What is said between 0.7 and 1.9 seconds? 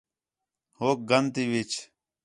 ہُوک گند تی وِچ